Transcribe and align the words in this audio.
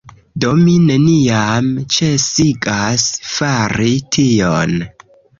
Do 0.43 0.51
mi 0.59 0.71
neniam 0.85 1.67
ĉesigas 1.95 3.03
fari 3.33 3.91
tion 4.17 4.73